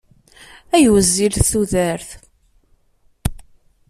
[0.75, 2.09] Ay wezzilet tudert!